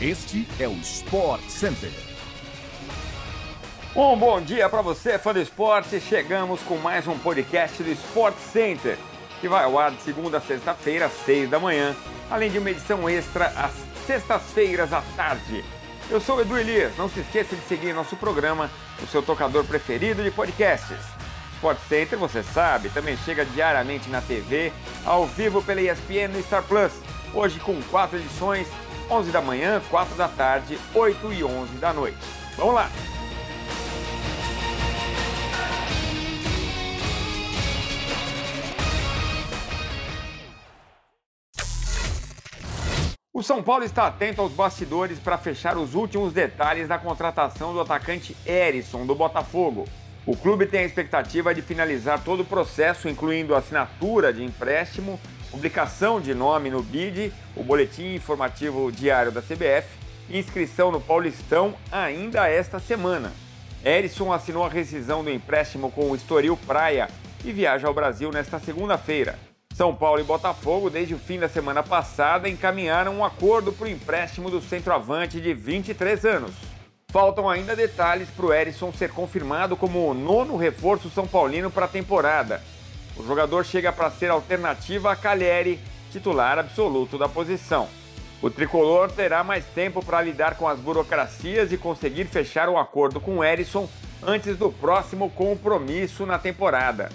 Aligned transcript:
Este 0.00 0.46
é 0.60 0.68
o 0.68 0.74
Sport 0.74 1.42
Center. 1.48 1.90
Um 3.96 4.16
bom 4.16 4.40
dia 4.40 4.68
para 4.68 4.80
você, 4.80 5.18
fã 5.18 5.32
do 5.32 5.40
esporte. 5.40 5.98
Chegamos 6.00 6.62
com 6.62 6.76
mais 6.76 7.08
um 7.08 7.18
podcast 7.18 7.82
do 7.82 7.90
Sport 7.90 8.36
Center, 8.36 8.96
que 9.40 9.48
vai 9.48 9.64
ao 9.64 9.76
ar 9.76 9.90
de 9.90 10.00
segunda 10.02 10.38
a 10.38 10.40
sexta-feira, 10.40 11.06
às 11.06 11.12
seis 11.24 11.50
da 11.50 11.58
manhã, 11.58 11.96
além 12.30 12.48
de 12.48 12.58
uma 12.58 12.70
edição 12.70 13.08
extra 13.08 13.46
às 13.46 13.72
sextas-feiras 14.06 14.92
à 14.92 15.02
tarde. 15.16 15.64
Eu 16.08 16.20
sou 16.20 16.36
o 16.36 16.42
Edu 16.42 16.56
Elias. 16.56 16.96
Não 16.96 17.08
se 17.08 17.18
esqueça 17.18 17.56
de 17.56 17.62
seguir 17.62 17.92
nosso 17.92 18.14
programa 18.14 18.70
no 19.00 19.08
seu 19.08 19.20
tocador 19.20 19.64
preferido 19.64 20.22
de 20.22 20.30
podcasts. 20.30 20.96
Sport 21.54 21.78
Center, 21.88 22.16
você 22.16 22.44
sabe, 22.44 22.88
também 22.90 23.16
chega 23.24 23.44
diariamente 23.44 24.08
na 24.08 24.20
TV, 24.20 24.72
ao 25.04 25.26
vivo 25.26 25.60
pela 25.60 25.80
ESPN 25.80 26.28
no 26.28 26.42
Star 26.44 26.62
Plus. 26.62 26.92
Hoje 27.34 27.58
com 27.58 27.82
quatro 27.90 28.16
edições 28.16 28.68
11 29.10 29.30
da 29.30 29.40
manhã, 29.40 29.80
4 29.90 30.14
da 30.16 30.28
tarde, 30.28 30.78
8 30.94 31.32
e 31.32 31.42
11 31.42 31.74
da 31.74 31.92
noite. 31.92 32.18
Vamos 32.56 32.74
lá! 32.74 32.90
O 43.32 43.42
São 43.42 43.62
Paulo 43.62 43.84
está 43.84 44.08
atento 44.08 44.42
aos 44.42 44.50
bastidores 44.50 45.20
para 45.20 45.38
fechar 45.38 45.78
os 45.78 45.94
últimos 45.94 46.32
detalhes 46.32 46.88
da 46.88 46.98
contratação 46.98 47.72
do 47.72 47.80
atacante 47.80 48.36
Erisson 48.44 49.06
do 49.06 49.14
Botafogo. 49.14 49.84
O 50.26 50.36
clube 50.36 50.66
tem 50.66 50.80
a 50.80 50.84
expectativa 50.84 51.54
de 51.54 51.62
finalizar 51.62 52.22
todo 52.24 52.40
o 52.40 52.44
processo, 52.44 53.08
incluindo 53.08 53.54
assinatura 53.54 54.32
de 54.32 54.42
empréstimo 54.42 55.20
publicação 55.50 56.20
de 56.20 56.34
nome 56.34 56.70
no 56.70 56.82
BID, 56.82 57.32
o 57.56 57.62
Boletim 57.62 58.14
Informativo 58.14 58.92
Diário 58.92 59.32
da 59.32 59.40
CBF, 59.40 59.88
e 60.28 60.38
inscrição 60.38 60.92
no 60.92 61.00
Paulistão 61.00 61.74
ainda 61.90 62.48
esta 62.48 62.78
semana. 62.78 63.32
Erisson 63.84 64.32
assinou 64.32 64.64
a 64.64 64.68
rescisão 64.68 65.24
do 65.24 65.30
empréstimo 65.30 65.90
com 65.90 66.10
o 66.10 66.16
Estoril 66.16 66.56
Praia 66.66 67.08
e 67.44 67.52
viaja 67.52 67.88
ao 67.88 67.94
Brasil 67.94 68.30
nesta 68.30 68.58
segunda-feira. 68.58 69.38
São 69.74 69.94
Paulo 69.94 70.20
e 70.20 70.24
Botafogo, 70.24 70.90
desde 70.90 71.14
o 71.14 71.18
fim 71.18 71.38
da 71.38 71.48
semana 71.48 71.82
passada, 71.82 72.48
encaminharam 72.48 73.16
um 73.16 73.24
acordo 73.24 73.72
para 73.72 73.86
o 73.86 73.90
empréstimo 73.90 74.50
do 74.50 74.60
centroavante 74.60 75.40
de 75.40 75.54
23 75.54 76.24
anos. 76.24 76.52
Faltam 77.10 77.48
ainda 77.48 77.76
detalhes 77.76 78.28
para 78.28 78.46
o 78.46 78.52
Erisson 78.52 78.92
ser 78.92 79.12
confirmado 79.12 79.76
como 79.76 80.10
o 80.10 80.12
nono 80.12 80.56
reforço 80.56 81.08
são 81.08 81.26
paulino 81.26 81.70
para 81.70 81.86
a 81.86 81.88
temporada 81.88 82.60
o 83.18 83.26
jogador 83.26 83.64
chega 83.64 83.92
para 83.92 84.10
ser 84.10 84.30
alternativa 84.30 85.10
a 85.10 85.16
Cagliari, 85.16 85.80
titular 86.10 86.58
absoluto 86.58 87.18
da 87.18 87.28
posição. 87.28 87.88
O 88.40 88.48
tricolor 88.48 89.10
terá 89.10 89.42
mais 89.42 89.64
tempo 89.64 90.04
para 90.04 90.22
lidar 90.22 90.54
com 90.56 90.68
as 90.68 90.78
burocracias 90.78 91.72
e 91.72 91.76
conseguir 91.76 92.26
fechar 92.26 92.68
um 92.68 92.78
acordo 92.78 93.20
com 93.20 93.42
Erisson 93.42 93.88
antes 94.24 94.56
do 94.56 94.70
próximo 94.70 95.28
compromisso 95.30 96.24
na 96.24 96.38
temporada. 96.38 97.08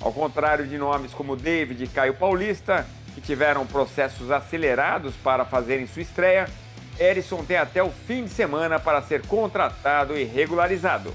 Ao 0.00 0.12
contrário 0.12 0.66
de 0.66 0.76
nomes 0.76 1.14
como 1.14 1.36
David 1.36 1.84
e 1.84 1.88
Caio 1.88 2.14
Paulista, 2.14 2.84
que 3.14 3.20
tiveram 3.20 3.64
processos 3.64 4.30
acelerados 4.30 5.14
para 5.16 5.44
fazerem 5.44 5.86
sua 5.86 6.02
estreia, 6.02 6.48
Erisson 6.98 7.44
tem 7.44 7.56
até 7.56 7.82
o 7.82 7.90
fim 7.90 8.24
de 8.24 8.30
semana 8.30 8.80
para 8.80 9.00
ser 9.02 9.24
contratado 9.26 10.18
e 10.18 10.24
regularizado. 10.24 11.14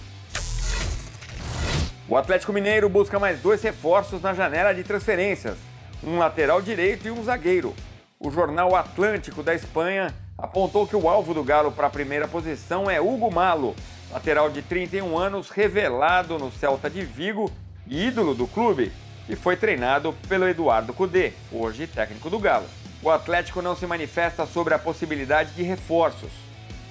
O 2.11 2.17
Atlético 2.17 2.51
Mineiro 2.51 2.89
busca 2.89 3.17
mais 3.17 3.39
dois 3.39 3.61
reforços 3.61 4.21
na 4.21 4.33
janela 4.33 4.73
de 4.73 4.83
transferências, 4.83 5.55
um 6.03 6.17
lateral 6.17 6.61
direito 6.61 7.07
e 7.07 7.11
um 7.11 7.23
zagueiro. 7.23 7.73
O 8.19 8.29
jornal 8.29 8.75
Atlântico 8.75 9.41
da 9.41 9.55
Espanha 9.55 10.13
apontou 10.37 10.85
que 10.85 10.93
o 10.93 11.07
alvo 11.07 11.33
do 11.33 11.41
Galo 11.41 11.71
para 11.71 11.87
a 11.87 11.89
primeira 11.89 12.27
posição 12.27 12.91
é 12.91 12.99
Hugo 12.99 13.33
Malo, 13.33 13.73
lateral 14.11 14.49
de 14.49 14.61
31 14.61 15.17
anos, 15.17 15.49
revelado 15.49 16.37
no 16.37 16.51
Celta 16.51 16.89
de 16.89 17.01
Vigo 17.01 17.49
e 17.87 18.07
ídolo 18.07 18.35
do 18.35 18.45
clube, 18.45 18.91
e 19.29 19.35
foi 19.37 19.55
treinado 19.55 20.13
pelo 20.27 20.49
Eduardo 20.49 20.93
Cudê, 20.93 21.31
hoje 21.49 21.87
técnico 21.87 22.29
do 22.29 22.39
Galo. 22.39 22.65
O 23.01 23.09
Atlético 23.09 23.61
não 23.61 23.73
se 23.73 23.87
manifesta 23.87 24.45
sobre 24.45 24.73
a 24.73 24.79
possibilidade 24.79 25.53
de 25.53 25.63
reforços. 25.63 26.31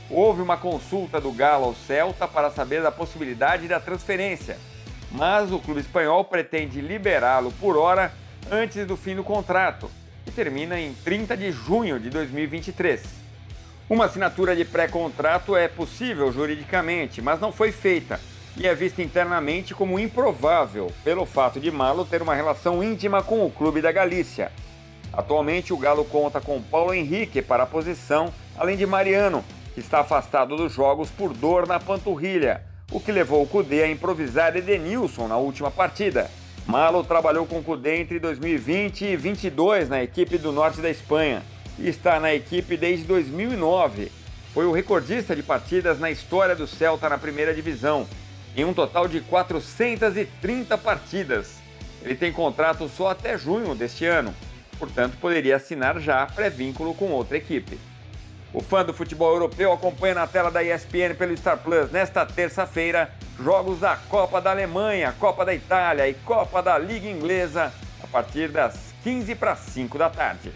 Houve 0.09 0.41
uma 0.41 0.57
consulta 0.57 1.21
do 1.21 1.31
Galo 1.31 1.67
ao 1.67 1.75
Celta 1.75 2.27
para 2.27 2.51
saber 2.51 2.81
da 2.81 2.91
possibilidade 2.91 3.69
da 3.69 3.79
transferência 3.79 4.57
mas 5.11 5.51
o 5.51 5.59
clube 5.59 5.81
espanhol 5.81 6.25
pretende 6.25 6.81
liberá-lo 6.81 7.53
por 7.61 7.77
hora 7.77 8.13
antes 8.51 8.87
do 8.87 8.97
fim 8.97 9.17
do 9.17 9.25
contrato, 9.25 9.91
que 10.25 10.31
termina 10.31 10.79
em 10.79 10.95
30 10.95 11.37
de 11.37 11.51
junho 11.51 11.99
de 11.99 12.11
2023. 12.11 13.03
Uma 13.89 14.05
assinatura 14.05 14.55
de 14.55 14.65
pré-contrato 14.65 15.57
é 15.57 15.67
possível 15.67 16.33
juridicamente, 16.33 17.21
mas 17.21 17.41
não 17.41 17.51
foi 17.51 17.73
feita 17.73 18.21
e 18.57 18.67
é 18.67 18.75
vista 18.75 19.03
internamente 19.03 19.75
como 19.75 19.99
improvável 19.99 20.93
pelo 21.03 21.27
fato 21.27 21.59
de 21.59 21.71
Malo 21.71 22.05
ter 22.05 22.23
uma 22.23 22.35
relação 22.35 22.83
íntima 22.83 23.23
com 23.23 23.45
o 23.45 23.51
clube 23.51 23.81
da 23.81 23.91
Galícia. 23.91 24.53
Atualmente, 25.13 25.73
o 25.73 25.77
Galo 25.77 26.05
conta 26.05 26.41
com 26.41 26.63
Paulo 26.63 26.95
Henrique 26.95 27.43
para 27.43 27.65
a 27.65 27.67
posição, 27.67 28.33
além 28.57 28.77
de 28.77 28.87
Mariano, 28.87 29.45
que 29.75 29.81
está 29.81 30.01
afastado 30.01 30.57
dos 30.57 30.73
jogos 30.73 31.11
por 31.11 31.33
dor 31.33 31.67
na 31.67 31.81
panturrilha 31.81 32.63
o 32.91 32.99
que 32.99 33.13
levou 33.13 33.43
o 33.43 33.47
Cudê 33.47 33.85
a 33.85 33.91
improvisar 33.91 34.57
Edenilson 34.57 35.29
na 35.29 35.37
última 35.37 35.71
partida. 35.71 36.31
Malo 36.67 37.05
trabalhou 37.05 37.47
com 37.47 37.59
o 37.59 37.63
Cudê 37.63 38.01
entre 38.01 38.19
2020 38.19 39.03
e 39.03 39.17
2022 39.17 39.89
na 39.89 40.03
equipe 40.03 40.39
do 40.39 40.53
norte 40.53 40.81
da 40.81 40.91
Espanha 40.91 41.43
e 41.79 41.89
está 41.89 42.19
na 42.19 42.35
equipe 42.35 42.77
desde 42.77 43.05
2009. 43.05 44.11
Foi 44.53 44.67
o 44.67 44.73
recordista 44.73 45.35
de 45.35 45.43
partidas 45.43 45.99
na 46.01 46.11
história 46.11 46.57
do 46.57 46.67
Celta 46.67 47.09
na 47.09 47.19
primeira 47.19 47.55
divisão, 47.55 48.07
em 48.57 48.65
um 48.65 48.75
total 48.75 49.07
de 49.07 49.21
430 49.21 50.77
partidas. 50.77 51.59
Ele 52.03 52.17
tem 52.17 52.33
contrato 52.33 52.89
só 52.89 53.11
até 53.11 53.39
junho 53.39 53.75
deste 53.75 54.05
ano, 54.05 54.35
portanto 54.79 55.17
poderia 55.21 55.57
assinar 55.57 56.01
já 56.01 56.27
pré-vínculo 56.27 56.95
com 56.95 57.11
outra 57.11 57.37
equipe. 57.37 57.79
O 58.53 58.61
fã 58.61 58.85
do 58.85 58.93
futebol 58.93 59.33
europeu 59.33 59.73
acompanha 59.73 60.15
na 60.15 60.27
tela 60.27 60.51
da 60.51 60.63
ESPN 60.63 61.15
pelo 61.17 61.37
Star 61.37 61.59
Plus 61.59 61.91
nesta 61.93 62.27
terça-feira 62.27 63.13
jogos 63.39 63.79
da 63.79 63.97
Copa 63.97 64.41
da 64.41 64.51
Alemanha, 64.51 65.15
Copa 65.21 65.45
da 65.45 65.55
Itália 65.55 66.09
e 66.09 66.15
Copa 66.15 66.61
da 66.61 66.77
Liga 66.77 67.09
Inglesa 67.09 67.73
a 68.03 68.07
partir 68.09 68.49
das 68.49 68.93
15 69.05 69.37
para 69.37 69.55
5 69.55 69.97
da 69.97 70.11
tarde. 70.11 70.53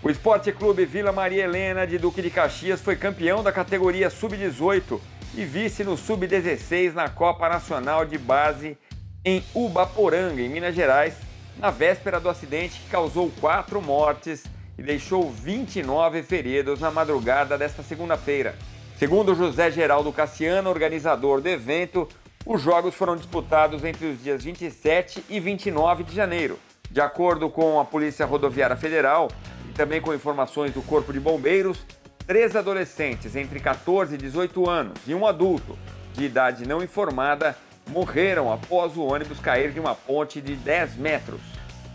O 0.00 0.08
Esporte 0.08 0.52
Clube 0.52 0.84
Vila 0.84 1.10
Maria 1.10 1.44
Helena 1.44 1.86
de 1.86 1.98
Duque 1.98 2.22
de 2.22 2.30
Caxias 2.30 2.80
foi 2.80 2.94
campeão 2.94 3.42
da 3.42 3.50
categoria 3.50 4.10
Sub-18 4.10 5.00
e 5.34 5.44
vice 5.44 5.82
no 5.82 5.96
Sub-16 5.96 6.92
na 6.92 7.08
Copa 7.08 7.48
Nacional 7.48 8.04
de 8.04 8.16
Base 8.16 8.78
em 9.24 9.42
Ubaporanga, 9.54 10.40
em 10.40 10.48
Minas 10.48 10.74
Gerais, 10.74 11.14
na 11.58 11.70
véspera 11.70 12.20
do 12.20 12.28
acidente 12.28 12.78
que 12.80 12.90
causou 12.90 13.32
quatro 13.40 13.80
mortes 13.82 14.44
e 14.78 14.82
deixou 14.82 15.30
29 15.30 16.22
feridos 16.22 16.80
na 16.80 16.90
madrugada 16.90 17.56
desta 17.56 17.82
segunda-feira. 17.82 18.54
Segundo 18.98 19.34
José 19.34 19.70
Geraldo 19.70 20.12
Cassiano, 20.12 20.70
organizador 20.70 21.40
do 21.40 21.48
evento, 21.48 22.08
os 22.46 22.60
jogos 22.60 22.94
foram 22.94 23.16
disputados 23.16 23.84
entre 23.84 24.06
os 24.06 24.22
dias 24.22 24.44
27 24.44 25.24
e 25.28 25.40
29 25.40 26.04
de 26.04 26.14
janeiro. 26.14 26.58
De 26.90 27.00
acordo 27.00 27.48
com 27.50 27.80
a 27.80 27.84
Polícia 27.84 28.26
Rodoviária 28.26 28.76
Federal 28.76 29.28
e 29.68 29.72
também 29.72 30.00
com 30.00 30.14
informações 30.14 30.72
do 30.72 30.82
Corpo 30.82 31.12
de 31.12 31.18
Bombeiros, 31.18 31.84
três 32.26 32.54
adolescentes 32.54 33.34
entre 33.34 33.58
14 33.60 34.14
e 34.14 34.18
18 34.18 34.68
anos 34.68 34.98
e 35.06 35.14
um 35.14 35.26
adulto 35.26 35.76
de 36.12 36.24
idade 36.24 36.66
não 36.66 36.82
informada 36.82 37.56
morreram 37.88 38.52
após 38.52 38.96
o 38.96 39.02
ônibus 39.02 39.40
cair 39.40 39.72
de 39.72 39.80
uma 39.80 39.94
ponte 39.94 40.40
de 40.40 40.54
10 40.54 40.96
metros. 40.96 41.40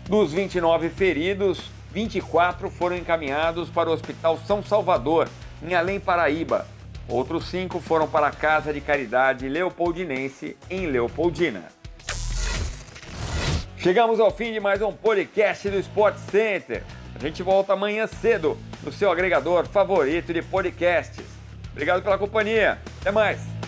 Dos 0.08 0.32
29 0.32 0.88
feridos, 0.90 1.70
24 1.92 2.70
foram 2.70 2.96
encaminhados 2.96 3.68
para 3.68 3.90
o 3.90 3.92
Hospital 3.92 4.38
São 4.46 4.62
Salvador, 4.62 5.28
em 5.62 5.74
Além 5.74 5.98
Paraíba. 5.98 6.66
Outros 7.08 7.46
cinco 7.46 7.80
foram 7.80 8.06
para 8.06 8.28
a 8.28 8.30
Casa 8.30 8.72
de 8.72 8.80
Caridade 8.80 9.48
Leopoldinense, 9.48 10.56
em 10.70 10.86
Leopoldina. 10.86 11.64
Chegamos 13.76 14.20
ao 14.20 14.30
fim 14.30 14.52
de 14.52 14.60
mais 14.60 14.80
um 14.82 14.92
podcast 14.92 15.68
do 15.68 15.78
Sport 15.78 16.16
Center. 16.30 16.84
A 17.14 17.18
gente 17.18 17.42
volta 17.42 17.72
amanhã 17.72 18.06
cedo 18.06 18.56
no 18.82 18.92
seu 18.92 19.10
agregador 19.10 19.66
favorito 19.66 20.32
de 20.32 20.42
podcasts. 20.42 21.24
Obrigado 21.72 22.02
pela 22.02 22.18
companhia. 22.18 22.78
Até 23.00 23.10
mais. 23.10 23.59